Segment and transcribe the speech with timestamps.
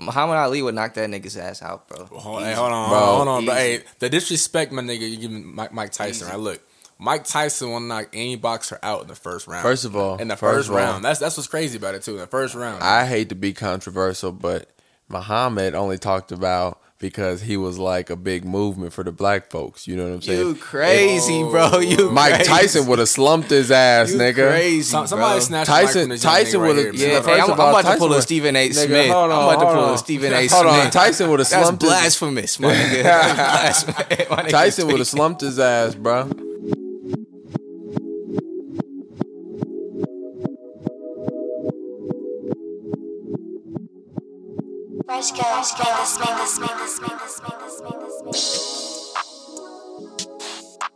[0.00, 2.04] Muhammad Ali would knock that nigga's ass out, bro.
[2.06, 2.98] Hold, hey, hold on, Bro.
[2.98, 3.54] hold on, bro.
[3.54, 6.28] Hey, the disrespect, my nigga, you giving Mike, Mike Tyson.
[6.28, 6.38] Right?
[6.38, 6.62] Look,
[6.98, 9.62] Mike Tyson will knock any boxer out in the first round.
[9.62, 11.04] First of all, in the first first, of round.
[11.04, 12.14] That's that's what's crazy about it too.
[12.14, 14.70] In the first round, I hate to be controversial, but
[15.08, 19.88] Muhammad only talked about because he was like a big movement for the black folks.
[19.88, 20.38] You know what I'm saying?
[20.38, 21.50] You crazy, oh.
[21.50, 21.78] bro.
[21.80, 22.48] You Mike crazy.
[22.50, 24.48] Tyson would have slumped his ass, You nigga.
[24.50, 25.40] crazy, Some, somebody bro.
[25.40, 27.24] snatched Tyson- Mike from this Tyson would've- here, Yeah, man.
[27.24, 28.68] hey, I'm, I'm about to pull a Stephen A.
[28.68, 29.10] Nigga, Smith.
[29.10, 29.94] hold on, I'm about to pull on.
[29.94, 30.46] a Stephen A.
[30.46, 30.84] Hold Smith.
[30.84, 33.02] on, Tyson would have That's slumped his my nigga.
[33.02, 34.28] That's blasphemous.
[34.30, 36.30] My nigga Tyson would have slumped his ass, bro.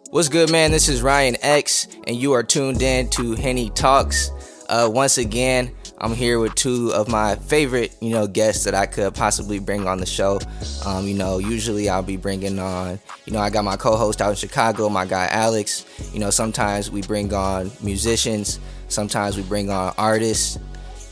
[0.09, 0.70] What's good, man?
[0.70, 4.30] This is Ryan X, and you are tuned in to Henny Talks.
[4.70, 8.87] Uh, once again, I'm here with two of my favorite, you know, guests that I
[8.87, 10.41] could possibly bring on the show.
[10.87, 14.30] Um, you know, usually I'll be bringing on, you know, I got my co-host out
[14.30, 15.84] in Chicago, my guy Alex.
[16.15, 20.59] You know, sometimes we bring on musicians, sometimes we bring on artists.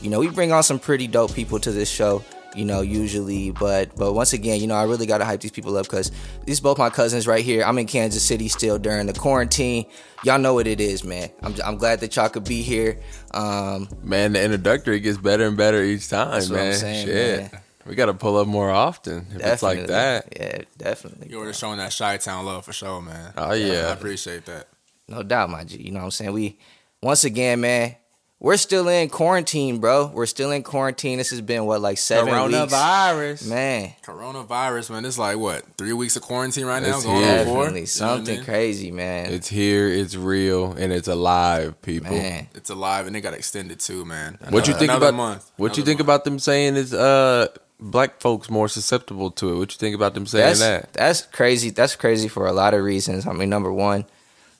[0.00, 3.50] You know, we bring on some pretty dope people to this show you know usually
[3.50, 6.12] but but once again you know i really gotta hype these people up because
[6.45, 9.86] these both my cousins right here i'm in kansas city still during the quarantine
[10.25, 12.98] y'all know what it is man i'm, I'm glad that y'all could be here
[13.33, 16.75] um Man, the introductory gets better and better each time, That's what I'm man.
[16.75, 17.53] saying, Shit.
[17.53, 17.61] man.
[17.86, 20.28] We gotta pull up more often if it's like that.
[20.39, 23.33] yeah definitely You were showing that Chi Town love for sure, man.
[23.37, 23.87] Oh, yeah.
[23.89, 24.69] I appreciate that.
[25.09, 26.59] no doubt my g you know what i'm saying we
[27.03, 27.97] once again man
[28.43, 32.27] we're still in quarantine bro we're still in quarantine this has been what like seven
[32.27, 33.49] weeks Coronavirus.
[33.49, 35.05] man Coronavirus, man.
[35.05, 36.97] It's like what three weeks of quarantine right now.
[36.97, 37.39] It's Going here.
[37.41, 37.65] on four.
[37.65, 38.45] definitely You know I something mean?
[38.45, 42.11] crazy man It's here, it's real, and it's alive, people.
[42.12, 44.39] man It's alive and they got extended too, man.
[44.51, 45.51] What you think about month?
[45.56, 46.06] what you think month.
[46.06, 47.47] about them saying is uh
[47.79, 49.59] black folks more susceptible to it?
[49.59, 50.93] What you think about them saying that's, that?
[50.93, 51.71] That's crazy.
[51.71, 53.27] That's crazy for a lot of reasons.
[53.27, 54.05] I mean, number one,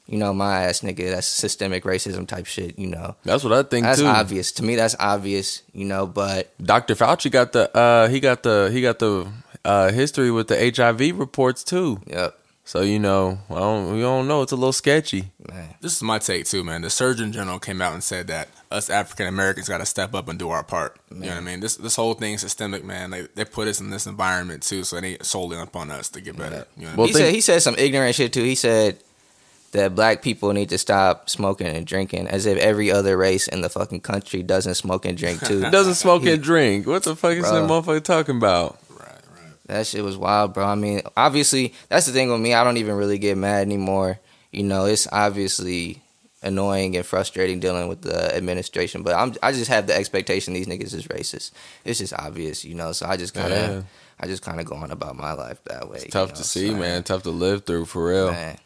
[0.07, 3.17] you know, my ass nigga, that's systemic racism type shit, you know.
[3.25, 4.07] That's what I think That's too.
[4.07, 4.53] obvious.
[4.53, 6.95] To me, that's obvious, you know, but Dr.
[6.95, 9.31] Fauci got the uh he got the he got the
[9.65, 12.01] uh history with the HIV reports too.
[12.07, 14.43] yep, So you know, I don't we don't know.
[14.43, 15.31] It's a little sketchy.
[15.49, 15.75] man.
[15.81, 16.83] This is my take too, man.
[16.83, 20.29] The Surgeon General came out and said that us African Americans got to step up
[20.29, 20.97] and do our part.
[21.13, 21.61] You know what I mean?
[21.61, 23.11] This this whole thing is systemic, man.
[23.11, 26.21] They they put us in this environment too, so they ain't solely upon us to
[26.21, 26.67] get better.
[26.77, 28.43] You know what Well, I he think- said he said some ignorant shit too.
[28.43, 28.99] He said
[29.73, 33.63] that black people need to stop smoking and drinking as if every other race in
[33.63, 35.61] the fucking country doesn't smoke and drink too.
[35.71, 36.87] Doesn't smoke and drink.
[36.87, 37.67] What the fuck is Bro.
[37.67, 38.79] that motherfucker talking about?
[38.91, 39.55] Right, right.
[39.67, 40.67] That shit was wild, bro.
[40.67, 42.55] I mean, obviously, that's the thing with me.
[42.55, 44.21] I don't even really get mad anymore.
[44.51, 46.03] You know, it's obviously
[46.43, 50.67] annoying and frustrating dealing with the administration, but I'm I just have the expectation these
[50.67, 51.53] niggas is racist.
[51.85, 52.93] It's just obvious, you know.
[52.93, 53.83] So I just kind of Yeah.
[54.21, 55.97] I just kind of go on about my life that way.
[55.97, 57.03] It's tough know, to see, so, man.
[57.03, 58.31] Tough to live through for real.
[58.31, 58.59] Man,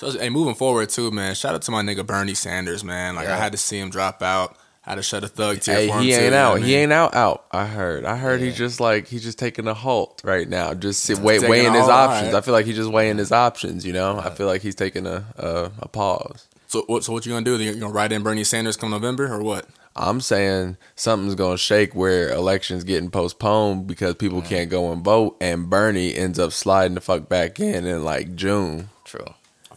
[0.00, 1.34] So hey, moving forward too, man.
[1.34, 3.16] Shout out to my nigga Bernie Sanders, man.
[3.16, 4.56] Like I had to see him drop out.
[4.80, 6.54] Had to shut a thug tear Hey, for him he too, ain't you know out.
[6.56, 6.74] He mean?
[6.74, 7.14] ain't out.
[7.14, 7.44] Out.
[7.52, 8.06] I heard.
[8.06, 8.46] I heard Yeah.
[8.46, 10.72] he's just like he's just taking a halt right now.
[10.72, 12.28] Just sit, wait, weighing his options.
[12.28, 12.34] alright.
[12.34, 13.84] I feel like he's just weighing his options.
[13.84, 14.18] You know.
[14.18, 16.48] I feel like he's taking a a, a pause.
[16.68, 17.04] So what?
[17.04, 17.62] So what you gonna do?
[17.62, 19.66] You gonna write in Bernie Sanders come November or what?
[19.96, 25.36] I'm saying something's gonna shake where elections getting postponed because people can't go and vote,
[25.42, 28.88] and Bernie ends up sliding the fuck back in in like June.
[29.04, 29.26] true.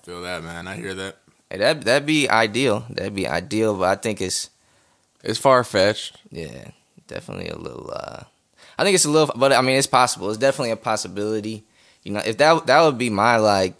[0.03, 0.67] Feel that, man.
[0.67, 1.17] I hear that.
[1.49, 2.85] Hey, that that'd be ideal.
[2.89, 4.49] That'd be ideal, but I think it's
[5.23, 6.17] It's far fetched.
[6.31, 6.71] yeah,
[7.07, 7.91] definitely a little.
[7.93, 8.23] uh
[8.77, 10.29] I think it's a little, but I mean, it's possible.
[10.29, 11.63] It's definitely a possibility.
[12.03, 13.75] You know, if that that would be my like,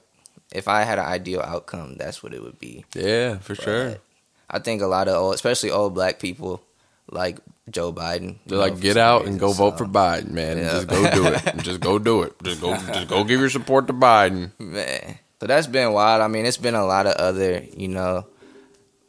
[0.54, 2.86] if I had an ideal outcome, that's what it would be.
[2.96, 3.98] Yeah, for sure.
[4.50, 6.62] I think a lot of old, especially old black people,
[7.10, 7.40] like
[7.72, 8.38] Joe Biden.
[8.46, 10.58] They're like, get out reason, and go vote for Biden, man.
[10.60, 10.72] Yeah.
[10.74, 11.58] Just go do it.
[11.64, 12.34] just go do it.
[12.44, 12.76] Just go.
[12.78, 14.52] Just go give your support to Biden.
[14.60, 16.22] Man, so that's been wild.
[16.22, 18.26] I mean, it's been a lot of other, you know,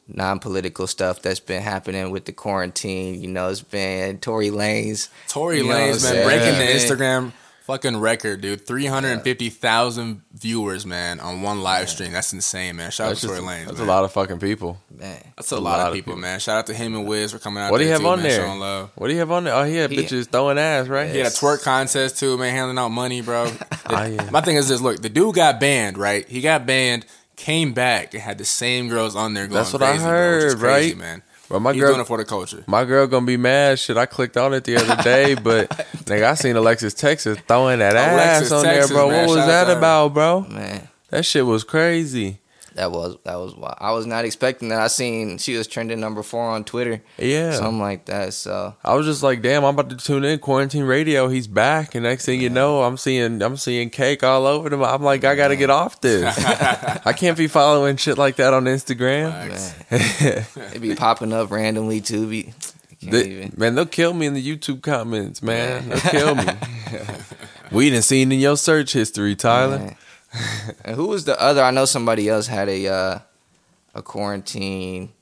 [0.09, 3.23] non-political stuff that's been happening with the quarantine.
[3.23, 5.11] You know, it's been Tory Lanez.
[5.29, 6.99] Tory You Lanez, what I'm man, breaking the saying?
[6.99, 7.33] Instagram
[7.65, 8.67] fucking record, dude.
[8.67, 12.13] Three hundred and fifty thousand viewers, man, on one live stream.
[12.13, 12.91] That's insane, man.
[12.91, 13.67] Shout That's, out to just, Tory Lanez.
[13.67, 13.89] that's man.
[13.89, 14.79] a lot of fucking people.
[14.91, 16.39] Man, That's a, lot, of people, man.
[16.41, 17.71] Shout out to him and Wiz for coming out.
[17.73, 18.47] What do you have too, on man, there?
[18.47, 18.91] Showing love.
[18.95, 19.55] What do you have on there?
[19.55, 21.11] Oh, he had He- bitches throwing ass, right?
[21.11, 23.51] He had a twerk contest too, man, handing out money, bro.
[23.87, 24.31] Ah, yeah.
[24.31, 26.27] My thing is this: look, the dude got banned, right?
[26.27, 27.05] He got banned,
[27.37, 30.11] came back, and had the same girls on there going That's what I crazy, bro,
[30.13, 30.99] which heard, crazy, right?
[30.99, 31.23] man.
[31.55, 32.65] Bro, my He's girl, doing it for the culture.
[32.67, 33.79] my girl gonna be mad.
[33.79, 35.69] Shit, I clicked on it the other day, but
[36.05, 39.09] nigga, I seen Alexis Texas throwing that Alexis ass on Texas, there, bro.
[39.09, 39.29] man.
[39.29, 40.41] What was that about, bro?
[40.41, 40.89] man.
[41.11, 42.41] That shit was crazy.
[42.75, 43.77] That was that was wild.
[43.79, 44.81] I was not expecting that.
[44.81, 47.53] I seen she was trending number four on Twitter, Yeah.
[47.53, 48.35] something like that.
[48.35, 51.29] So I was just like, damn, I'm about to tune in quarantine radio.
[51.29, 54.83] He's back, and next thing you know, I'm seeing I'm seeing cake all over them.
[54.83, 56.25] I'm like, I gotta get off this.
[57.07, 59.33] I can't be following shit like that on Instagram.
[60.75, 62.29] it be popping up randomly too.
[62.29, 62.53] Be
[63.03, 65.89] They- man, they'll kill me in the YouTube comments, man.
[65.91, 66.45] They'll kill me.
[67.71, 69.79] we didn't see it in your search history, Tyler.
[69.79, 69.97] Man.
[70.85, 71.63] and who was the other?
[71.63, 73.19] I know somebody else had a uh,
[73.95, 75.13] a quarantine.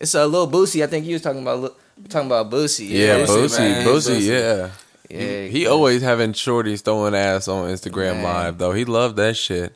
[0.00, 0.82] It's a little Boosie.
[0.82, 1.76] I think he was talking about
[2.08, 2.88] talking about Boosie.
[2.88, 3.86] Yeah, Boosie, Boosie, man.
[3.86, 4.26] Boosie, Boosie.
[4.26, 4.70] yeah.
[5.18, 5.46] yeah.
[5.46, 8.24] He always having shorties throwing ass on Instagram Man.
[8.24, 8.72] Live though.
[8.72, 9.74] He loved that shit.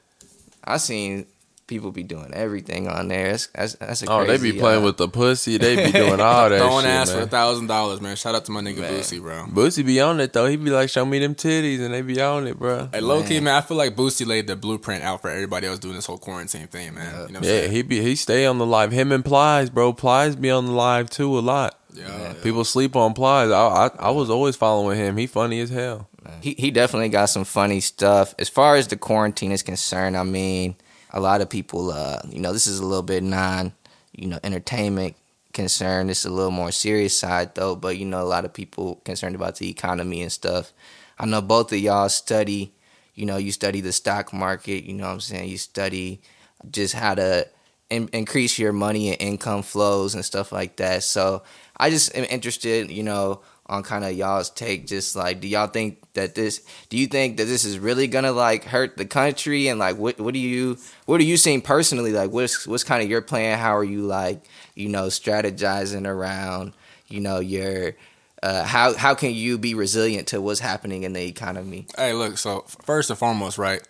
[0.64, 1.26] I seen
[1.66, 3.30] people be doing everything on there.
[3.30, 5.56] That's that's, that's a Oh, they be playing uh, with the pussy.
[5.58, 8.16] They be doing all that Throwing shit, ass for a thousand dollars, man.
[8.16, 8.92] Shout out to my nigga Man.
[8.92, 9.46] Boosie, bro.
[9.50, 10.46] Boosie be on it though.
[10.46, 12.88] He be like, "Show me them titties," and they be on it, bro.
[12.92, 13.44] Hey, low key, Man.
[13.44, 16.18] man, I feel like Boosie laid the blueprint out for everybody else doing this whole
[16.18, 17.06] quarantine thing, man.
[17.06, 17.72] You know what I'm Yeah, saying?
[17.72, 18.92] he be he stay on the live.
[18.92, 19.92] Him and Plies, bro.
[19.92, 21.78] Plies be on the live too a lot.
[21.92, 22.32] Yeah, yeah.
[22.42, 23.50] People sleep on Plies.
[23.50, 25.16] I, I I was always following him.
[25.16, 26.08] He funny as hell.
[26.40, 28.34] he he definitely got some funny stuff.
[28.38, 30.74] As far as the quarantine is concerned, I mean,
[31.14, 33.72] a lot of people, uh, you know, this is a little bit non,
[34.12, 35.16] you know, entertainment
[35.52, 36.10] concern.
[36.10, 39.36] Is a little more serious side though, but you know, a lot of people concerned
[39.36, 40.72] about the economy and stuff.
[41.18, 42.74] I know both of y'all study,
[43.14, 44.84] you know, you study the stock market.
[44.84, 45.48] You know what I'm saying?
[45.48, 46.20] You study
[46.68, 47.46] just how to
[47.90, 51.04] in- increase your money and income flows and stuff like that.
[51.04, 51.44] So
[51.76, 54.86] I just am interested, you know, on kind of y'all's take.
[54.86, 56.62] Just like, do y'all think that this?
[56.88, 59.68] Do you think that this is really gonna like hurt the country?
[59.68, 62.12] And like, what what do you what are you seeing personally?
[62.12, 63.58] Like, what's what's kind of your plan?
[63.58, 64.44] How are you like,
[64.74, 66.74] you know, strategizing around,
[67.08, 67.94] you know, your
[68.42, 71.86] uh, how how can you be resilient to what's happening in the economy?
[71.96, 72.36] Hey, look.
[72.36, 73.80] So first and foremost, right?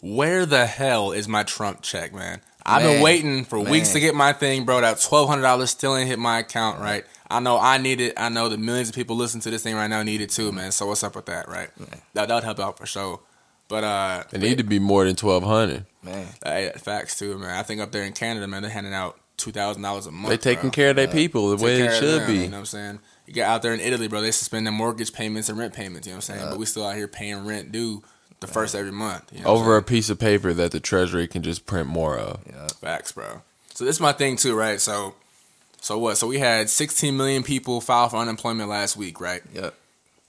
[0.00, 2.40] Where the hell is my Trump check, man?
[2.64, 4.82] I've Man, been waiting for weeks to get my thing, bro.
[4.82, 7.04] That twelve hundred dollars still ain't hit my account, right?
[7.30, 8.14] I know I need it.
[8.16, 10.50] I know the millions of people listening to this thing right now need it too,
[10.52, 10.72] man.
[10.72, 11.70] So what's up with that, right?
[12.14, 13.20] That that would help out for sure.
[13.68, 15.84] But uh, It need to be more than twelve hundred.
[16.02, 17.50] Man, hey, facts too, man.
[17.50, 20.30] I think up there in Canada, man, they're handing out two thousand dollars a month.
[20.30, 20.70] They taking bro.
[20.70, 22.34] care of their people the way care it should them, be.
[22.34, 22.98] You know what I'm saying?
[23.26, 24.22] You get out there in Italy, bro.
[24.22, 26.06] They suspend their mortgage payments and rent payments.
[26.06, 26.50] You know what I'm saying?
[26.50, 28.02] but we still out here paying rent due
[28.40, 29.30] the first every month.
[29.34, 32.42] You know Over a piece of paper that the treasury can just print more of.
[32.80, 33.42] Facts, bro.
[33.74, 34.80] So this is my thing too, right?
[34.80, 35.14] So,
[35.80, 36.16] so what?
[36.16, 39.42] So we had 16 million people file for unemployment last week, right?
[39.54, 39.74] Yep.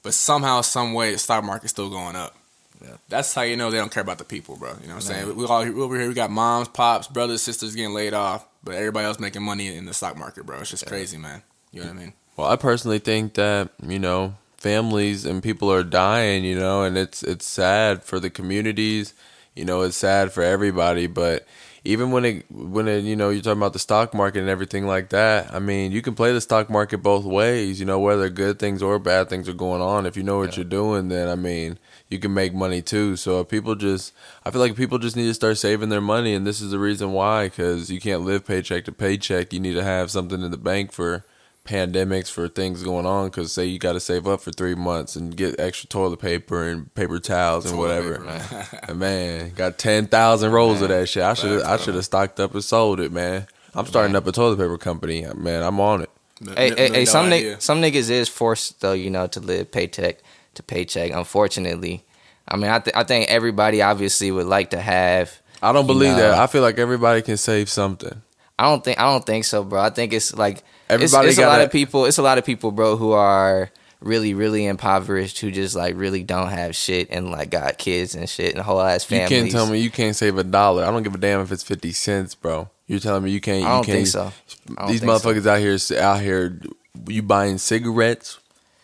[0.04, 2.36] But somehow, some way, the stock market's still going up.
[2.81, 2.96] Yeah.
[3.10, 4.69] That's how you know they don't care about the people, bro.
[4.69, 5.36] You know what I'm saying?
[5.36, 9.06] We all over here, we got moms, pops, brothers, sisters getting laid off, but everybody
[9.06, 10.60] else making money in the stock market, bro.
[10.60, 11.44] It's just crazy, man.
[11.72, 12.13] You know what I mean?
[12.38, 16.98] Well, I personally think that you know families and people are dying, you know, and
[16.98, 19.13] it's it's sad for the communities.
[19.56, 21.46] You know, it's sad for everybody, but
[21.83, 24.85] even when it when it you know you're talking about the stock market and everything
[24.85, 25.53] like that.
[25.53, 27.79] I mean, you can play the stock market both ways.
[27.79, 30.05] You know, whether good things or bad things are going on.
[30.05, 31.79] If you know what you're doing, then I mean,
[32.09, 33.15] you can make money too.
[33.15, 34.13] So if people just,
[34.45, 36.79] I feel like people just need to start saving their money, and this is the
[36.79, 37.45] reason why.
[37.45, 39.53] Because you can't live paycheck to paycheck.
[39.53, 41.25] You need to have something in the bank for
[41.69, 45.16] pandemics for things going on because say you got to save up for three months
[45.16, 48.39] and get extra toilet paper and paper towels and Toilet whatever.
[48.39, 48.80] paper.
[48.89, 51.24] And man, got ten thousand rolls of that shit.
[51.24, 53.48] I should I should have stocked up and sold it, man.
[53.75, 55.62] I'm starting up a toilet paper company, man.
[55.63, 56.10] I'm on it.
[56.57, 57.51] Hey, hey, hey, some idea.
[57.51, 60.19] nig- some niggas is forced though, you know, to live paycheck
[60.56, 61.12] to paycheck.
[61.12, 62.04] Unfortunately,
[62.48, 65.39] I mean, I th- I think everybody obviously would like to have.
[65.62, 66.32] I don't believe know.
[66.32, 66.34] that.
[66.39, 68.22] I feel like everybody can save something.
[68.58, 69.82] I don't think I don't think so, bro.
[69.82, 72.05] I think it's like it's, Everybody it's a lot gotta- of people.
[72.05, 73.69] It's a lot of people, bro, who are
[74.01, 78.29] really, really impoverished, who just like really don't have shit and like got kids and
[78.29, 79.36] shit and a whole ass family.
[79.36, 80.84] You can't tell me you can't save a dollar.
[80.86, 82.69] I don't give a damn if it's fifty cents, bro.
[82.88, 83.65] You're telling me you can't.
[83.65, 84.31] I don't you can't, think so.
[84.75, 85.19] Don't These think so.
[85.29, 86.60] motherfuckers out here out here.
[87.08, 88.39] You buying cigarettes?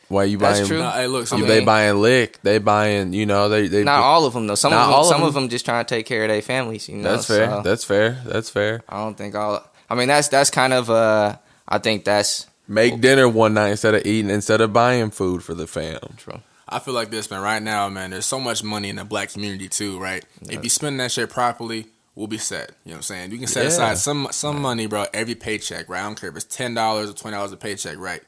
[0.08, 0.82] Why you buying That's buying?
[0.82, 0.84] true.
[0.84, 2.40] No, hey, look, so I You, mean- they buying lick.
[2.44, 3.14] They buying.
[3.14, 3.84] You know they they.
[3.84, 4.54] Not all of them though.
[4.56, 5.28] Some of them, all of some them.
[5.30, 6.88] of them just trying to take care of their families.
[6.88, 7.50] You know, that's fair.
[7.50, 8.22] So, That's fair.
[8.26, 8.84] That's fair.
[8.88, 9.66] I don't think all.
[9.90, 10.90] I mean, that's that's kind of.
[10.92, 15.44] uh I think that's Make dinner one night instead of eating instead of buying food
[15.44, 16.00] for the fam.
[16.18, 16.42] true.
[16.68, 17.42] I feel like this, man.
[17.44, 20.26] Right now, man, there's so much money in the black community too, right?
[20.50, 22.72] If you spend that shit properly, we'll be set.
[22.84, 23.32] You know what I'm saying?
[23.32, 23.68] You can set Yeah.
[23.70, 26.00] aside some some money, bro, every paycheck, right?
[26.00, 28.22] I don't care if it's ten dollars or twenty dollars a paycheck, right?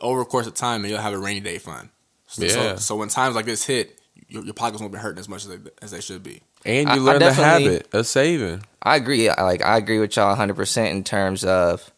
[0.00, 1.88] Over the course of time, man, you'll have a rainy day fund.
[2.28, 2.50] So, Yeah.
[2.50, 5.44] so, so when times like this hit, your, your pockets won't be hurting as much
[5.44, 6.42] as they, as they should be.
[6.64, 8.62] And you I learn the habit of saving.
[8.82, 9.28] I agree.
[9.28, 11.90] Like I agree with y'all 100 percent in terms of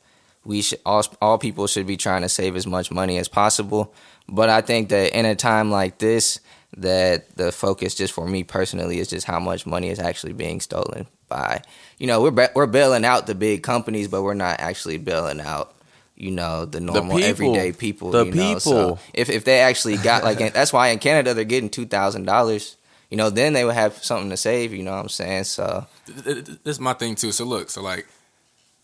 [0.48, 3.92] we should all all people should be trying to save as much money as possible.
[4.28, 6.40] But I think that in a time like this,
[6.78, 10.60] that the focus just for me personally is just how much money is actually being
[10.60, 11.62] stolen by,
[11.98, 15.40] you know, we're ba- we're bailing out the big companies, but we're not actually bailing
[15.40, 15.74] out,
[16.16, 17.22] you know, the normal people.
[17.28, 18.10] everyday people.
[18.10, 18.58] The you know?
[18.58, 18.98] So people.
[19.12, 22.76] if if they actually got like, that's why in Canada they're getting two thousand dollars.
[23.10, 24.74] You know, then they would have something to save.
[24.74, 25.44] You know what I'm saying?
[25.44, 27.32] So Th- th- th- This is my thing too.
[27.32, 28.06] So look, so like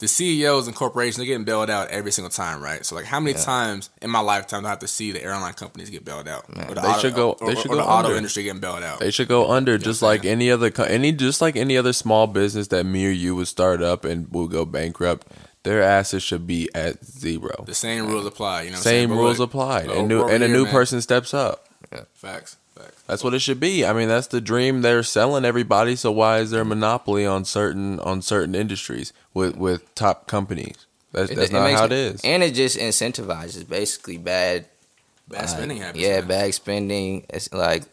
[0.00, 2.84] the CEOs and corporations they're getting bailed out every single time, right?
[2.84, 5.54] So like, how many times in my lifetime do I have to see the airline
[5.54, 6.44] companies get bailed out?
[6.68, 8.16] Or the They should go- Or, they should or go the auto under.
[8.16, 9.00] industry getting bailed out.
[9.00, 12.68] They should go under just like any other any just like any other small business
[12.68, 15.26] that me or you would start up and will go bankrupt.
[15.62, 17.64] Their assets should be at zero.
[17.66, 18.62] the same rules apply.
[18.62, 21.66] You know, what Same rules applied, and new and a new man, person steps up.
[22.14, 23.02] Facts, facts.
[23.06, 23.84] That's what it should be.
[23.86, 25.96] I mean, that's the dream they're selling everybody.
[25.96, 30.86] So why is there a monopoly on certain on certain industries with with top companies?
[31.12, 32.20] That's it- that's it not makes how it is.
[32.24, 34.66] and it just incentivizes basically bad
[35.26, 36.04] Bad Uh, spending habits.
[36.04, 36.28] Yeah, man.
[36.28, 37.24] bad spending.
[37.30, 37.84] It's like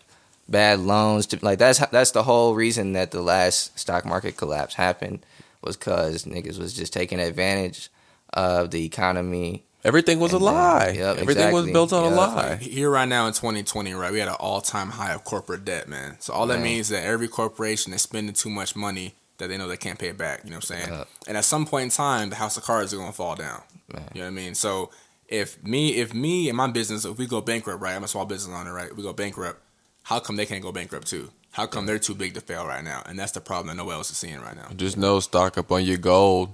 [0.49, 1.27] bad loans.
[1.27, 5.19] To like that's that's the whole reason that the last stock market collapse happened
[5.61, 7.89] was because niggas was just taking advantage
[8.33, 9.63] of the economy.
[9.83, 10.89] Everything was a And then- lie.
[10.95, 12.17] yep, Everything was built on a Yep.
[12.17, 12.55] lie.
[12.57, 16.17] Here right now in 2020, right, we had an all-time high of corporate debt, man.
[16.19, 16.63] So all that Man.
[16.63, 20.09] means that every corporation is spending too much money that they know they can't pay
[20.09, 20.41] it back.
[20.43, 20.89] You know what I'm saying?
[20.93, 21.07] Yep.
[21.27, 23.61] And at some point in time, the house of cards are gonna fall down.
[23.91, 24.03] Man.
[24.13, 24.53] You know what I mean?
[24.55, 24.91] So
[25.27, 27.95] if me, if me and my business, if we go bankrupt, right?
[27.95, 28.95] I'm a small business owner, right?
[28.95, 29.59] We go bankrupt.
[30.03, 31.31] How come they can't go bankrupt too?
[31.53, 33.01] How come they're too big to fail right now?
[33.05, 34.67] And that's the problem that nobody else is seeing right now.
[34.75, 36.53] Just know stock up on your gold.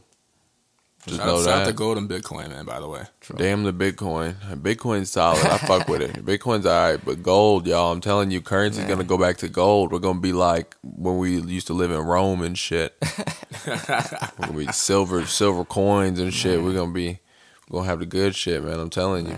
[1.07, 1.65] Just Shout, know out, shout out that.
[1.67, 2.65] to gold and Bitcoin, man.
[2.65, 3.03] By the way,
[3.37, 4.35] Damn the Bitcoin.
[4.57, 5.45] Bitcoin's solid.
[5.45, 6.13] I fuck with it.
[6.25, 7.91] Bitcoin's alright, but gold, y'all.
[7.93, 8.89] I'm telling you, currency's Man.
[8.89, 9.91] gonna go back to gold.
[9.91, 12.95] We're gonna be like when we used to live in Rome and shit.
[13.65, 13.77] We're
[14.47, 16.61] gonna be silver, silver coins and shit.
[16.61, 17.19] We're gonna be,
[17.69, 18.79] we're gonna have the good shit, man.
[18.79, 19.37] I'm telling you.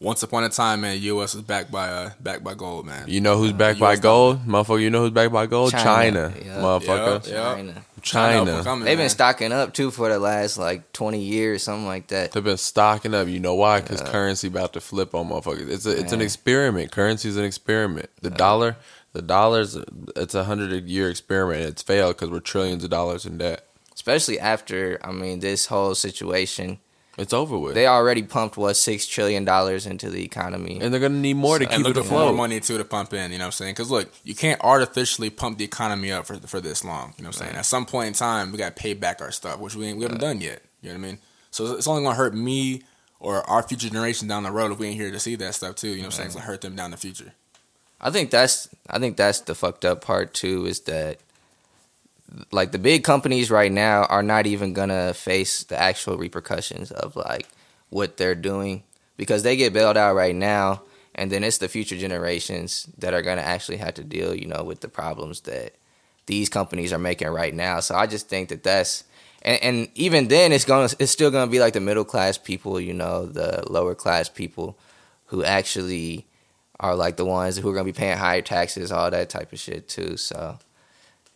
[0.00, 1.34] once upon a time, man, U.S.
[1.34, 3.06] was backed by uh, backed by gold, man.
[3.08, 4.80] You know who's backed by US gold, motherfucker?
[4.80, 5.70] You know who's backed by gold?
[5.72, 6.30] China.
[6.30, 6.56] China, Yep.
[6.58, 7.26] motherfucker.
[7.26, 7.56] Yep, yep.
[7.56, 7.84] China.
[8.02, 8.42] China.
[8.42, 9.10] up and coming, They've been man.
[9.10, 12.32] stocking up too for the last like twenty years, something like that.
[12.32, 13.28] They've been stocking up.
[13.28, 13.80] You know why?
[13.80, 15.68] Because currency about to flip on motherfuckers.
[15.68, 16.90] It's a, it's an experiment.
[16.92, 18.10] Currency is an experiment.
[18.22, 18.76] The dollar,
[19.12, 19.76] the dollars,
[20.16, 21.62] it's a hundred year experiment.
[21.68, 23.66] It's failed because we're trillions of dollars in debt.
[23.94, 26.78] Especially after, I mean, this whole situation.
[27.18, 27.74] It's over with.
[27.74, 30.78] They already pumped what six trillion dollars into the economy.
[30.80, 32.84] and they're gonna need more to and keep it looking for more money too to
[32.84, 33.32] pump in.
[33.32, 33.74] You know what I'm saying?
[33.74, 37.14] Because look, you can't artificially pump the economy up for for this long.
[37.18, 37.56] You know what I'm saying?
[37.56, 39.98] At some point in time, we got to pay back our stuff, which we ain't,
[39.98, 40.62] we haven't done yet.
[40.82, 41.18] You know what I mean?
[41.50, 42.82] So it's only gonna hurt me
[43.18, 45.74] or our future generation down the road if we ain't here to see that stuff
[45.76, 45.88] too.
[45.88, 46.26] You know what I'm saying?
[46.26, 47.32] It's gonna hurt them down the future.
[48.00, 51.18] I think that's I think that's the fucked up part too is that
[52.50, 57.16] like the big companies right now are not even gonna face the actual repercussions of
[57.16, 57.48] like
[57.90, 58.82] what they're doing
[59.16, 60.82] because they get bailed out right now
[61.14, 64.62] and then it's the future generations that are gonna actually have to deal you know
[64.62, 65.74] with the problems that
[66.26, 69.04] these companies are making right now so I just think that that's
[69.42, 72.80] and, and even then it's gonna it's still gonna be like the middle class people
[72.80, 74.78] you know the lower class people
[75.26, 76.26] who actually
[76.80, 79.58] are like the ones who are gonna be paying higher taxes, all that type of
[79.58, 80.16] shit too.
[80.16, 80.58] So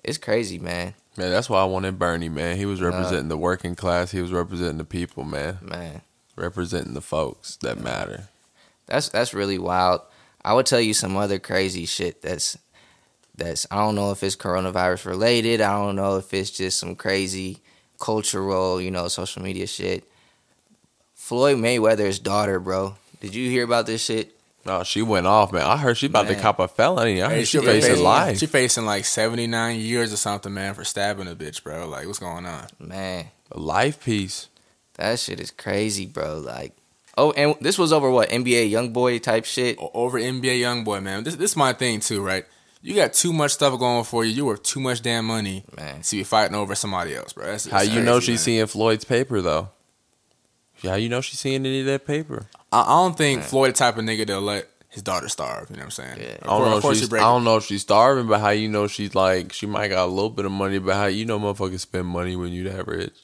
[0.04, 0.94] it's crazy, man.
[1.16, 2.28] Man, that's why I wanted Bernie.
[2.28, 4.10] Man, he was representing the working class.
[4.10, 5.24] He was representing the people.
[5.24, 6.02] Man, Man,
[6.36, 8.24] representing the folks that matter.
[8.86, 10.00] that's that's really wild.
[10.44, 12.58] I would tell you some other crazy shit that's
[13.36, 15.60] that's I don't know if it's coronavirus related.
[15.60, 17.60] I don't know if it's just some crazy
[18.00, 20.04] cultural, you know, social media shit.
[21.14, 22.96] Floyd Mayweather's daughter, bro.
[23.20, 24.33] Did you hear about this shit?
[24.66, 25.62] Oh, she went off, man.
[25.62, 27.20] I heard she about to cop a felony.
[27.22, 28.38] I heard Hey, she she facing facing- life.
[28.38, 31.86] She facing like 79 years or something, man, for stabbing a bitch, bro.
[31.88, 32.66] Like, what's going on?
[32.78, 34.48] Man, a life piece.
[34.94, 36.38] that shit is crazy, bro.
[36.38, 36.72] Like,
[37.18, 39.76] oh, and this was over what NBA YoungBoy type shit.
[39.78, 41.24] Over NBA YoungBoy, man.
[41.24, 42.44] This this is my thing too, right?
[42.80, 44.32] You got too much stuff going for you.
[44.32, 46.02] You worth too much damn money Man.
[46.02, 47.46] to be fighting over somebody else, bro.
[47.46, 48.44] That's, How that's you know crazy, she's man.
[48.44, 49.70] seeing Floyd's paper though?
[50.90, 52.46] How you know she's seeing any of that paper?
[52.72, 55.70] I, I don't think Floyd the type of nigga that'll let his daughter starve.
[55.70, 56.20] You know what I'm saying?
[56.20, 56.36] Yeah.
[56.42, 57.12] I don't course- know if she's.
[57.12, 60.04] I don't know if she's starving, but how you know she's like she might got
[60.04, 62.86] a little bit of money, but how you know motherfuckers spend money when you that
[62.86, 63.14] rich?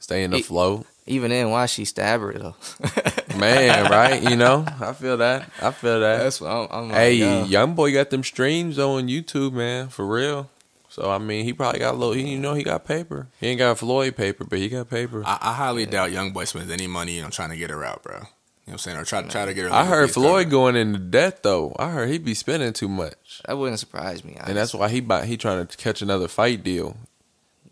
[0.00, 2.54] Stay in the flow, Even then, why she stab her though?
[3.36, 3.90] man.
[3.90, 4.22] Right?
[4.22, 5.50] You know, I feel that.
[5.60, 6.18] I feel that.
[6.22, 6.68] That's what I'm.
[6.70, 7.44] I'm like, hey, yo.
[7.44, 10.50] young boy got them streams on YouTube, man, for real.
[10.98, 12.14] So I mean, he probably got a little.
[12.14, 13.28] He, you know, he got paper.
[13.40, 15.22] He ain't got Floyd paper, but he got paper.
[15.24, 17.84] I, I, I highly doubt Young Boy spends any money on trying to get her
[17.84, 18.14] out, bro.
[18.14, 18.26] You know
[18.64, 18.96] what I'm saying?
[18.98, 19.72] Or try, try to get her.
[19.72, 21.74] I heard Floyd fees going into debt though.
[21.78, 24.36] I heard he'd be spending too much, That wouldn't surprise me.
[24.44, 26.96] and that's why he buy, he trying to catch another fight deal.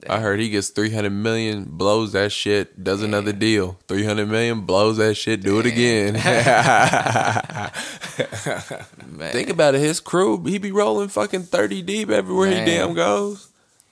[0.09, 3.79] I heard he gets three hundred million, blows that shit, does another deal.
[3.89, 6.15] Three hundred million, blows that shit, do it again.
[9.07, 9.33] Man.
[9.33, 9.81] Think about it.
[9.81, 12.67] His crew, he be rolling fucking thirty deep everywhere Man.
[12.67, 13.49] he damn goes.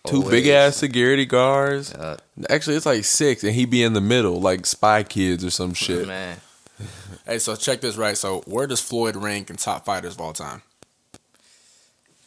[0.06, 1.94] two big ass security guards.
[1.96, 2.16] Yeah.
[2.50, 5.74] Actually, it's like six, and he be in the middle, like Spy Kids or some
[5.74, 6.06] shit.
[6.06, 6.38] Man,
[7.26, 8.16] Hey, so check this right.
[8.16, 10.62] So where does Floyd rank in top fighters of all time?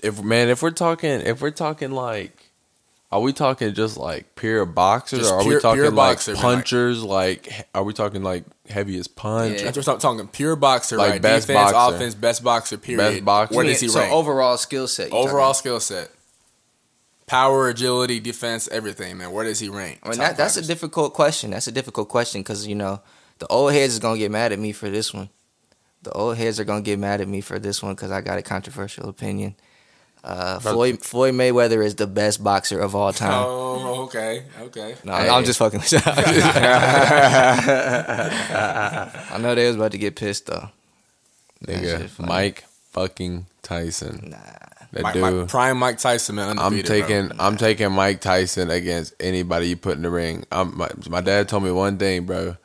[0.02, 2.47] If man, if we're talking, if we're talking like,
[3.12, 6.16] are we talking just like pure boxers, Just or are pure- we talking pure like
[6.18, 7.04] boxer, man, like- punchers?
[7.04, 9.60] Like, he- are we talking like heaviest punch?
[9.62, 9.72] Yeah.
[9.72, 10.28] That's what I'm talking.
[10.28, 11.22] Pure boxer, Like right?
[11.22, 11.96] best Defense, boxer.
[11.96, 12.78] offense, best boxer.
[12.78, 12.98] Period.
[13.14, 13.56] Best boxer.
[13.56, 14.12] Where does he so rank?
[14.14, 15.12] overall skill set.
[15.12, 16.12] you Overall talking skill set,
[17.28, 19.18] power, agility, defense, everything.
[19.18, 20.00] Man, where does he rank?
[20.04, 20.68] I mean, Top that, that's a fighters.
[20.68, 21.52] difficult question.
[21.52, 23.02] That's a difficult question because you know
[23.40, 25.30] the old heads is gonna get mad at me for this one.
[26.04, 28.38] The old heads are gonna get mad at me for this one because I got
[28.38, 29.56] a controversial opinion.
[30.28, 33.32] Uh, Floyd Floyd Mayweather is the best boxer of all time.
[33.34, 34.96] Oh, okay, okay.
[35.06, 36.00] No, I'm- I'm just fucking with you.
[39.32, 40.70] I know they was about to get pissed though.
[41.66, 42.10] Nigga.
[42.20, 44.32] Mike fucking Tyson.
[44.32, 44.38] Nah,
[44.92, 45.22] That Mike, dude.
[45.24, 46.60] Mike- prime Mike Tyson, man.
[46.60, 47.38] I'm taking bro.
[47.40, 50.44] I'm taking Mike Tyson against anybody you put in the ring.
[50.52, 52.58] I'm, my, my dad told me one thing, bro.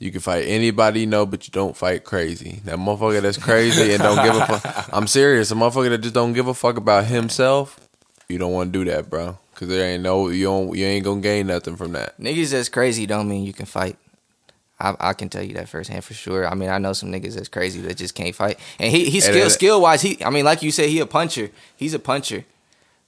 [0.00, 2.60] You can fight anybody you know, but you don't fight crazy.
[2.64, 4.88] That motherfucker that's crazy and don't give a fuck.
[4.92, 5.50] I'm serious.
[5.50, 7.78] A motherfucker that just don't give a fuck about himself.
[8.26, 9.38] You don't want to do that, bro.
[9.54, 12.18] Cause there ain't no you don't you ain't gonna gain nothing from that.
[12.18, 13.98] niggas that's crazy don't mean you can fight.
[14.80, 16.48] I, I can tell you that firsthand for sure.
[16.48, 18.58] I mean, I know some niggas that's crazy that just can't fight.
[18.78, 21.50] And he he skill skill wise, he I mean, like you said, he a puncher.
[21.76, 22.46] He's a puncher.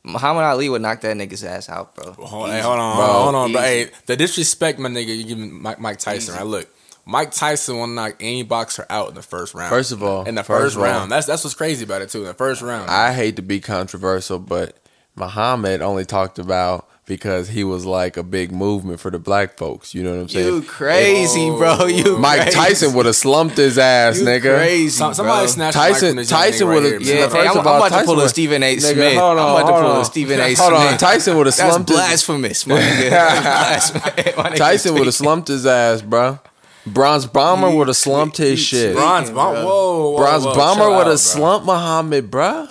[0.05, 2.13] Muhammad Ali would knock that nigga's ass out, bro.
[2.13, 3.63] Hold, hey, hold on, Bro, hold on, bro.
[3.63, 3.71] easy.
[3.85, 6.45] Hey, the disrespect, my nigga, you giving Mike, Mike Tyson, right?
[6.45, 6.69] Look,
[7.05, 9.71] Mike Tyson will knock any boxer out in the first round.
[9.71, 12.03] First of all, in the first first, of all- round, that's that's what's crazy about
[12.03, 12.21] it too.
[12.21, 14.77] In the first round, I hate to be controversial, but
[15.17, 19.93] Muhammad only talked about because he was like a big movement for the black folks.
[19.93, 20.47] You know what I'm saying?
[20.47, 21.59] You crazy, oh.
[21.59, 21.87] bro.
[21.87, 22.57] You Mike crazy.
[22.57, 24.55] Tyson would have slumped his ass, You nigga.
[24.57, 25.47] crazy, Some- somebody bro.
[25.49, 27.31] snatched the mic Tyson- from Tyson would've- here, Yeah, man.
[27.31, 28.77] First hey, I'm, of all, I'm about to pull a Stephen A.
[28.77, 29.19] Nigga, Smith.
[29.19, 30.01] hold on, I'm about to pull on.
[30.01, 30.55] a Stephen A.
[30.55, 31.01] Hold on, Smith.
[31.01, 33.11] Tyson would have slumped his, blasphemous, my nigga.
[33.11, 34.37] That's blasphemous.
[34.37, 36.39] My nigga Tyson would have slumped his ass, bro.
[36.87, 38.95] Bronze Bomber You would have slumped his tweak- shit.
[38.97, 39.55] Bronze Tweaking, bomb.
[39.55, 39.65] bro.
[39.67, 42.69] Whoa, whoa, Bronze whoa, Bomber chill would out, have slumped Muhammad, bro.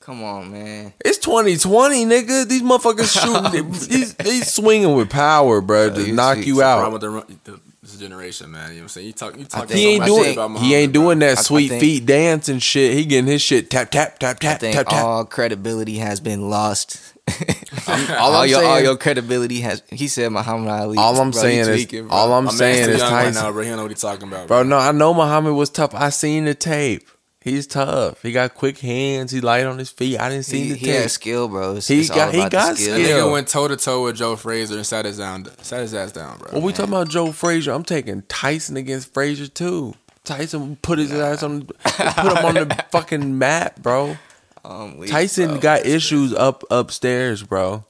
[0.00, 0.92] Come on, man.
[1.04, 2.46] It's 2020, nigga.
[2.46, 3.10] These motherfuckers
[3.52, 3.72] shooting.
[3.72, 6.92] he's, he's swinging with power, bro, to you knock see- you Problem out.
[6.92, 7.00] with
[7.44, 8.68] the, the this generation, man.
[8.70, 9.06] You know what I'm saying?
[9.08, 9.70] You talk, you talk.
[9.70, 10.22] He ain't doing.
[10.24, 12.92] think- about He ain't Muhammad, doing that I- I sweet think- feet dance and shit.
[12.94, 15.04] He getting his shit tap tap tap I tap think tap tap.
[15.04, 16.98] all credibility has been lost.
[17.88, 19.82] all all, I'm your all your credibility has.
[19.90, 20.98] He said Muhammad Ali.
[20.98, 23.50] All I'm Bro, saying is, tweaking, all I'm My man's saying is young right now,
[23.52, 23.62] bro.
[23.62, 25.94] He don't know what he's talking about, Bro, no, I know Muhammad was tough.
[25.94, 27.08] I seen the tape.
[27.40, 28.22] He's tough.
[28.22, 29.30] He got quick hands.
[29.30, 30.18] He light on his feet.
[30.18, 30.94] I didn't see he, the he tape.
[31.02, 31.76] has skill, bro.
[31.76, 32.96] It's, He it's all got- he about got skill.
[32.96, 33.28] That skill.
[33.28, 36.12] nigga went toe to toe with Joe Frazier and sat his down, sat his ass
[36.12, 36.52] down, bro.
[36.52, 39.94] When we talking about Joe Frazier, I'm taking Tyson against Frazier too.
[40.24, 41.98] Tyson put his ass on, put
[42.38, 44.16] him on the fucking mat, bro.
[44.64, 45.58] Um, weak, Tyson bro.
[45.58, 47.84] got issues up upstairs, bro.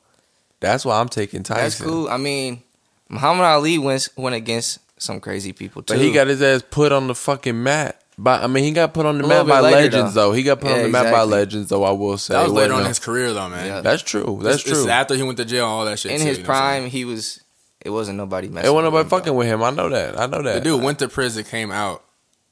[0.60, 1.62] That's why I'm taking Tyson.
[1.62, 2.08] That's cool.
[2.08, 2.62] I mean,
[3.08, 5.94] Muhammad Ali went went against some crazy people too.
[5.94, 8.00] But he got his ass put on the fucking mat.
[8.16, 10.28] But I mean, he got put on the A mat by later, legends, though.
[10.30, 10.32] though.
[10.32, 11.82] He got put Yeah, on the mat by legends, though.
[11.84, 13.66] I will say that was later wasn't on in no- his career, though, man.
[13.66, 13.80] Yeah.
[13.80, 14.38] That's true.
[14.40, 14.92] That's This- this is true.
[14.92, 16.12] after he went to jail, all that shit.
[16.12, 16.82] in too, his you know what I'm saying?
[16.82, 16.90] prime.
[16.90, 17.40] He was.
[17.84, 18.68] It wasn't nobody messing.
[18.70, 19.18] It wasn't nobody him, bro.
[19.18, 19.62] fucking with him.
[19.62, 20.18] I know that.
[20.18, 20.64] I know The that.
[20.64, 22.02] dude went to prison, came out,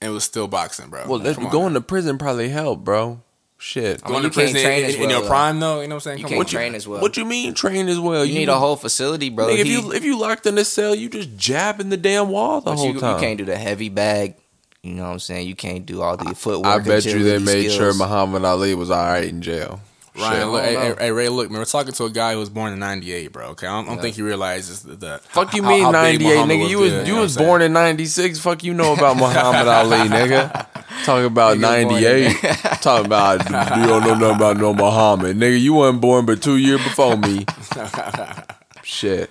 [0.00, 1.04] and was still boxing, bro.
[1.06, 3.20] well, that, Come on going to prison probably helped, bro.
[3.64, 4.02] Shit.
[4.02, 5.82] I mean, going you to prison can't train in, as in your prime, though.
[5.82, 6.18] You know what I'm saying?
[6.18, 6.46] You Come can't on.
[6.46, 7.00] train as well.
[7.00, 8.24] What you mean train as well?
[8.24, 9.46] You need a whole facility, bro.
[9.46, 12.60] Nigga, if you if you locked in the cell, you just jabbing the damn wall
[12.60, 14.34] the whole you, you can't do the heavy bag.
[14.82, 15.46] You know what I'm saying?
[15.46, 16.66] You can't do all the footwork.
[16.66, 17.94] I bet you they agility made sure.
[17.94, 19.80] Muhammad Ali was all right in jail.
[20.14, 22.72] Ryan, look, hey, hey, Ray, look, man, we're talking to a guy who was born
[22.72, 23.46] in '98, bro.
[23.48, 25.90] Okay, I don't, I don't think he realizes the, the Fuck you how- mean how
[25.90, 26.68] ninety eight, nigga?
[26.68, 28.38] You was you was born in ninety six.
[28.38, 30.66] Fuck you know about Muhammad Ali, nigga.
[31.04, 32.36] Talking about Nigga born in- ninety eight.
[32.82, 33.44] Talking about
[33.78, 35.58] you don't know nothing about no Muhammad, nigga.
[35.58, 37.46] You wasn't born but two years before me.
[38.82, 39.30] Shit.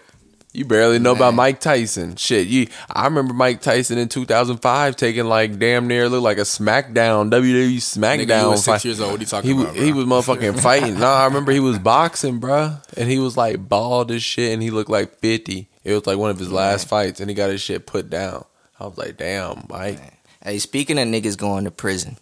[0.53, 2.17] You barely know about Mike Tyson.
[2.17, 2.67] Shit, you.
[2.89, 7.75] I remember Mike Tyson in 2005 taking like damn near look like a SmackDown WWE?
[7.77, 8.41] Nigga, SmackDown.
[8.43, 8.73] you was fight.
[8.81, 9.11] six years old.
[9.11, 9.73] What are you talking He about?
[9.75, 9.83] bro?
[9.83, 10.99] he was motherfucking fighting.
[10.99, 12.81] No, I remember he was boxing, bruh.
[12.97, 15.69] And he was like bald as shit and he looked like 50.
[15.85, 18.43] It was like one of his last fights and he got his shit put down.
[18.77, 19.99] I was like, damn, Mike.
[20.43, 22.17] Hey, speaking of niggas going to prison,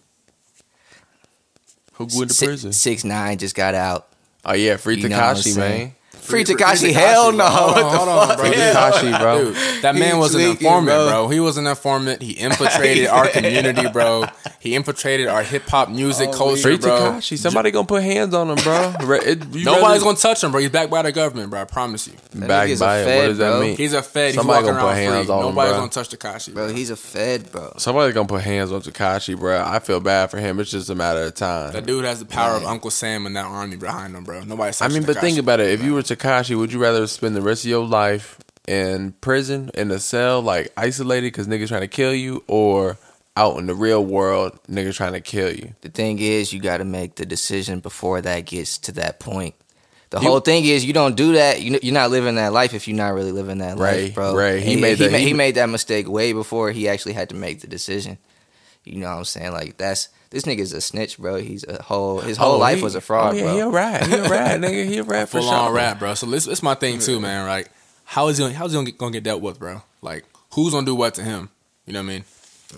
[1.94, 2.72] Who went to prison?
[2.72, 4.06] Six nine just got out.
[4.44, 5.94] Oh, yeah, free You know what I'm Tekashi, man.
[6.20, 6.92] Free, Free- Tekashi?
[6.92, 7.38] Hell no!
[7.38, 7.46] bro.
[7.48, 8.38] Hold What on, the hold on, fuck?
[8.38, 8.46] bro.
[8.50, 8.72] Free Yeah.
[8.90, 9.44] Tekashi, bro.
[9.44, 11.08] Dude, that man He was an informant, bro.
[11.08, 11.28] bro.
[11.28, 12.22] He was an informant.
[12.22, 14.24] He infiltrated our community, bro.
[14.58, 16.90] He infiltrated our hip hop music Oh, culture, Free bro.
[16.90, 17.38] Tekashi.
[17.38, 18.92] Somebody gonna put hands on him, bro.
[19.20, 20.60] It- Nobody's rather- gonna touch him, bro.
[20.60, 21.60] He's backed by the government, bro.
[21.62, 22.14] I promise you.
[22.34, 23.04] That back a by it.
[23.04, 23.60] fed, what does that bro.
[23.60, 23.76] mean?
[23.76, 24.34] He's a fed.
[24.34, 25.34] Somebody He's gonna put hands free.
[25.34, 25.78] on him, Nobody's bro.
[25.80, 27.72] gonna touch Tekashi, Bro, he's a fed, bro.
[27.78, 29.62] Somebody's gonna put hands on Tekashi, bro.
[29.66, 30.60] I feel bad for him.
[30.60, 31.72] It's just a matter of time.
[31.72, 34.42] That dude has the power of Uncle Sam and that army behind him, bro.
[34.44, 34.76] Nobody.
[34.80, 35.70] I mean, but think about it.
[35.70, 39.70] If you were Tekashi, would you rather spend the rest of your life in prison
[39.74, 42.98] in a cell, like isolated because niggas trying to kill you, or
[43.36, 45.74] out in the real world, niggas trying to kill you?
[45.82, 49.54] The thing is, you got to make the decision before that gets to that point.
[50.10, 51.62] The You- whole thing is, you don't do that.
[51.62, 54.34] You you're not living that life if you're not really living that Right, life, bro.
[54.34, 54.60] right.
[54.60, 57.36] He made he, that- he- he made that mistake way before he actually had to
[57.36, 58.18] make the decision.
[58.92, 59.52] You know what I'm saying?
[59.52, 61.36] Like that's this nigga's a snitch, bro.
[61.36, 63.52] He's a whole his whole Oh, life he- was a fraud, oh, yeah, bro.
[63.54, 64.06] He a rat.
[64.06, 64.86] He a rat, nigga.
[64.86, 65.58] He a rat for Full sure.
[65.58, 66.14] on rap, bro.
[66.14, 67.46] So this, this my thing too, man.
[67.46, 67.68] Right?
[68.04, 68.44] How is he?
[68.44, 69.82] Gonna, how's he gonna get, gonna get dealt with, bro?
[70.02, 70.24] Like
[70.54, 71.50] who's gonna do what to him?
[71.86, 72.24] You know what I mean?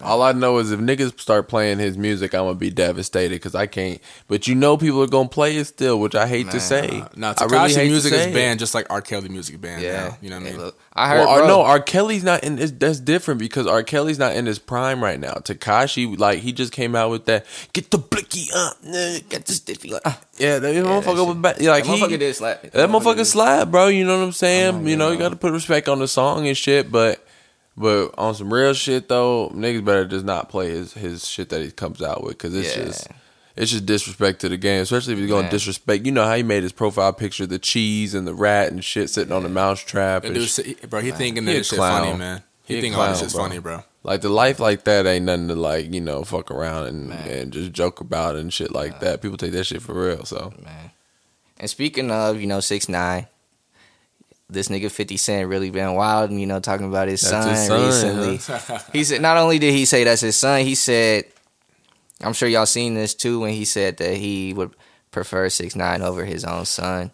[0.03, 3.55] All I know is if niggas start playing his music, I'm gonna be devastated because
[3.55, 4.01] I can't.
[4.27, 7.05] But you know, people are gonna play it still, which I hate to say.
[7.15, 9.03] Now I Tekashi really hate music is banned just like R.
[9.03, 9.83] Kelly music banned.
[9.83, 10.59] Yeah, now, you know what I mean?
[10.59, 11.81] look, I heard, Well, R, no, R.
[11.81, 12.59] Kelly's not in.
[12.59, 13.83] It's, that's different because R.
[13.83, 15.35] Kelly's not in his prime right now.
[15.35, 17.47] Tekashi, like, he just came out with that.
[17.73, 18.83] Get the blicky up.
[18.83, 19.91] Get the stiffy.
[19.91, 21.61] Like, ah, Yeah, that that motherfucker was back.
[21.61, 22.63] Like that he, motherfucker did slap.
[22.63, 23.89] that motherfucker slap, bro.
[23.89, 24.75] You know what I'm saying?
[24.75, 26.91] Oh, you know, you got to put respect on the song and shit.
[26.91, 27.25] But,
[27.77, 31.63] but on some real shit though, niggas better just not play his his shit that
[31.63, 32.85] he comes out with because it's Yeah.
[32.85, 33.09] just.
[33.55, 36.07] It's just disrespect to the game, especially if he's going to disrespect.
[36.07, 39.11] You know how he made his profile picture, the cheese and the rat and shit
[39.11, 40.23] sitting on the mouse trap.
[40.23, 42.03] That dude, bro, he thinking He that a this shit clown.
[42.07, 42.43] funny, man.
[42.65, 43.83] He, He a think all this clown, shit's funny, bro.
[44.05, 47.29] Like the life like that ain't nothing to like, you know, fuck around and, Man.
[47.29, 49.21] and just joke about and shit like that.
[49.21, 50.25] People take that shit for real.
[50.25, 50.91] So man.
[51.61, 53.27] And speaking of, you know, six nine,
[54.53, 57.67] this nigga Fifty Cent really been wild, and you know, talking about his son, his
[57.67, 58.79] son, recently.
[58.93, 61.25] he said not only did he say that's his son, he said,
[62.21, 64.75] I'm sure y'all seen this too when he said that he would
[65.11, 67.11] prefer six nine over his own son.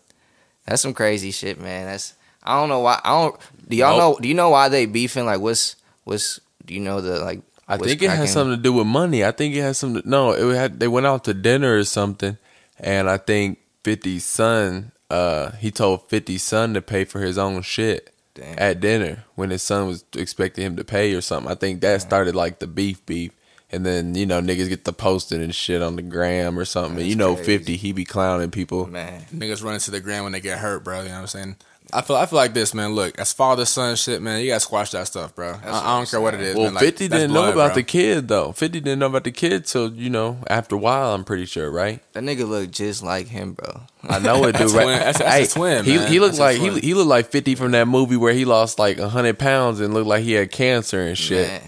[0.66, 1.86] That's some crazy shit, man.
[1.86, 3.00] That's I don't know why.
[3.04, 3.40] I don't.
[3.68, 4.16] Do y'all Nope.
[4.16, 4.22] know?
[4.22, 5.26] Do you know why they beefing?
[5.26, 6.40] Like, what's what's?
[6.64, 7.40] Do you know the like?
[7.66, 9.24] I think it has something to do with money.
[9.24, 10.02] I think it has something.
[10.06, 12.38] No, it had they went out to dinner or something,
[12.78, 14.92] and I think 50's son.
[15.10, 18.58] Uh, he told 50's son to pay for his own shit Damn.
[18.58, 21.50] at dinner when his son was expecting him to pay or something.
[21.50, 23.32] I think that started like the beef beef.
[23.70, 27.00] And then you know niggas get the posting and shit on the gram or something.
[27.00, 27.58] and you know, crazy.
[27.58, 28.86] fifty he be clowning people.
[28.86, 29.26] man.
[29.32, 31.02] Niggas running to the gram when they get hurt, bro.
[31.02, 31.56] You know what I'm saying?
[31.92, 32.94] I feel I feel like this, man.
[32.94, 34.40] Look, as father son shit, man.
[34.42, 35.54] You gotta squash that stuff, bro.
[35.64, 36.54] I, I don't care what it is.
[36.54, 36.74] Well, man.
[36.74, 37.74] Like, Fifty didn't know about bro.
[37.76, 38.52] the kid though.
[38.52, 41.70] Fifty didn't know about the kid, so you know after a while, I'm pretty sure,
[41.70, 42.00] right?
[42.12, 43.80] That nigga look just like him, bro.
[44.08, 44.68] I know it, dude.
[44.68, 44.82] That's right?
[44.84, 46.12] twin- that's- that's his twin, He man.
[46.12, 48.78] he looked That's like he he looked like Fifty from that movie where he lost
[48.78, 51.48] like hundred pounds and looked like he had cancer and shit.
[51.48, 51.62] Man.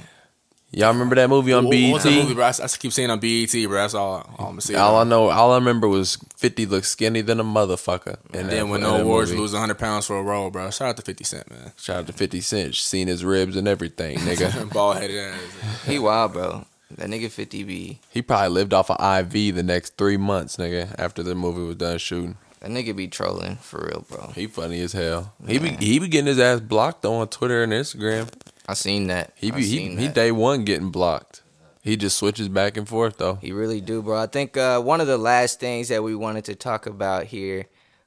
[0.72, 1.90] Y'all remember that movie on What- BET?
[1.92, 2.44] What's the movie, bro?
[2.44, 3.74] I, I keep saying on BET, bro.
[3.80, 4.76] That's all, all I'm gonna see.
[4.76, 8.18] All I know, all I remember was Fifty looked skinny than a motherfucker.
[8.32, 9.40] And then when no awards, movie.
[9.42, 10.70] lose 100 pounds for a role, bro.
[10.70, 11.72] Shout out to 50 Cent, man.
[11.76, 14.72] Shout out to Fifty Cent, seen his ribs and everything, nigga.
[14.72, 15.40] Ball headed ass.
[15.86, 16.64] He wild, bro.
[16.96, 17.98] That nigga 50 B.
[18.10, 18.96] he probably lived off of
[19.32, 20.94] IV the next three months, nigga.
[20.98, 22.36] After the movie was done shooting.
[22.60, 24.32] That nigga be trolling for real, bro.
[24.34, 25.32] He funny as hell.
[25.46, 28.28] He be he be getting his ass blocked on Twitter and Instagram.
[28.70, 29.32] I seen that.
[29.34, 30.14] He be he, seen he that.
[30.14, 31.42] day one getting blocked.
[31.82, 33.34] He just switches back and forth though.
[33.34, 34.16] He really do, bro.
[34.16, 37.66] I think uh, one of the last things that we wanted to talk about here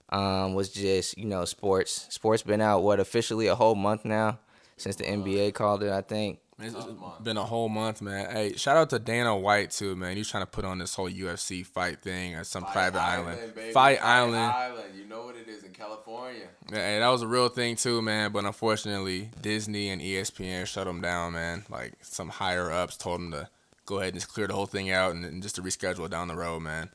[0.09, 2.07] um, was just you know sports.
[2.09, 4.39] Sports been out what officially a whole month now
[4.77, 5.91] since the NBA called it.
[5.91, 6.39] I think.
[6.63, 8.29] It's been a whole month, man.
[8.31, 10.15] Hey, shout out to Dana White too, man.
[10.15, 13.39] He's trying to put on this whole UFC fight thing at some private island.
[13.73, 14.53] Fight Island.
[14.95, 16.47] You know what it is in California.
[16.71, 18.31] Yeah, Hey, that was a real thing too, man.
[18.31, 21.65] But unfortunately, Disney and ESPN shut them down, man.
[21.69, 23.49] Like some higher ups told them to
[23.85, 26.11] go ahead and just clear the whole thing out and, and just to reschedule it
[26.11, 26.89] down the road, man.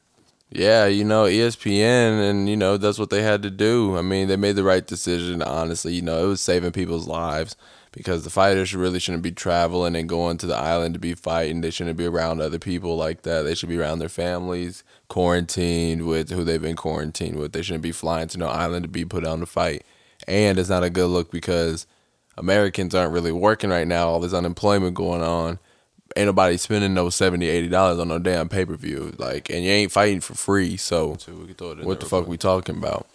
[0.50, 3.98] Yeah, you know, ESPN and you know, that's what they had to do.
[3.98, 5.92] I mean, they made the right decision, honestly.
[5.92, 7.54] You know, it was saving people's lives
[7.92, 11.60] because the fighters really shouldn't be traveling and going to the island to be fighting.
[11.60, 13.42] They shouldn't be around other people like that.
[13.42, 17.52] They should be around their families, quarantined with who they've been quarantined with.
[17.52, 19.84] They shouldn't be flying to no island to be put on to fight.
[20.26, 21.86] And it's not a good look because
[22.36, 24.08] Americans aren't really working right now.
[24.08, 25.58] All this unemployment going on.
[26.16, 29.12] Ain't nobody spending no 70 80 dollars on no damn pay per view.
[29.18, 30.76] Like, and you ain't fighting for free.
[30.76, 31.16] So,
[31.84, 33.06] what the fuck we talking about?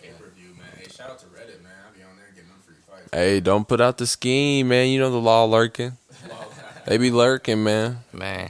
[3.13, 4.89] Hey, don't put out the scheme, man.
[4.89, 5.97] You know the law lurking.
[6.87, 7.99] They be lurking, man.
[8.11, 8.49] Man.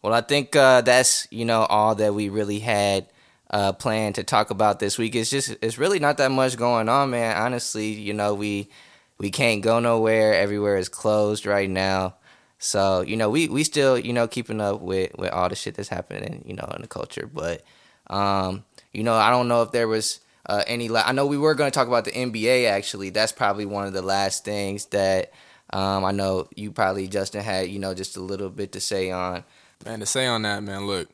[0.00, 3.06] Well, I think uh, that's you know all that we really had
[3.50, 5.14] uh, planned to talk about this week.
[5.14, 7.36] It's just it's really not that much going on, man.
[7.36, 8.70] Honestly, you know we
[9.18, 10.32] we can't go nowhere.
[10.32, 12.14] Everywhere is closed right now.
[12.58, 15.74] So you know we we still you know keeping up with with all the shit
[15.74, 17.28] that's happening you know in the culture.
[17.30, 17.62] But
[18.06, 20.88] um, you know I don't know if there was uh, any.
[20.88, 22.68] La- I know we were going to talk about the NBA.
[22.68, 25.32] Actually, that's probably one of the last things that.
[25.70, 29.10] Um, I know you probably Justin had you know just a little bit to say
[29.10, 29.44] on
[29.84, 31.08] Man, to say on that, man, look,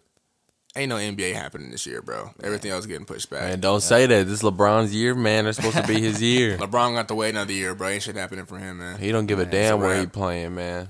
[0.76, 2.30] ain't no NBA happening this year, bro.
[2.42, 3.42] Everything else getting pushed back.
[3.42, 4.26] Man, don't say that.
[4.26, 5.46] This is LeBron's year, man.
[5.46, 6.56] It's supposed to be his year.
[6.56, 7.88] LeBron got to wait another year, bro.
[7.88, 8.98] Ain't shit happening for him, man.
[8.98, 10.88] He don't give a a damn where he playing, man.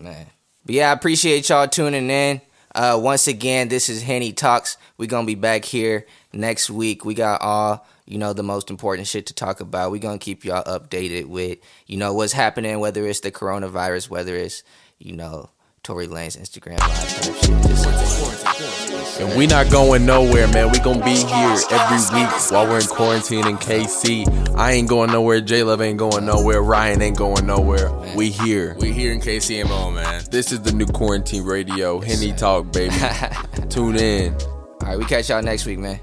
[0.00, 0.26] Man.
[0.64, 2.40] But yeah, I appreciate y'all tuning in.
[2.74, 4.78] Uh, once again, this is Henny Talks.
[4.96, 7.04] We're gonna be back here next week.
[7.04, 9.90] We got all you know the most important shit to talk about.
[9.90, 14.34] We're gonna keep y'all updated with you know what's happening, whether it's the coronavirus, whether
[14.36, 14.62] it's
[14.98, 15.50] you know
[15.82, 19.20] Tory Lanez Instagram live type shit.
[19.20, 20.70] And we not going nowhere, man.
[20.70, 24.56] We gonna be here every week while we're in quarantine in KC.
[24.56, 25.40] I ain't going nowhere.
[25.40, 26.62] J Love ain't going nowhere.
[26.62, 27.90] Ryan ain't going nowhere.
[28.14, 28.76] We here.
[28.78, 30.22] We here in KCMO, man.
[30.30, 31.98] This is the new quarantine radio.
[32.00, 32.94] Henny talk, baby.
[33.68, 34.34] Tune in.
[34.34, 35.98] all right, we catch y'all next week, man.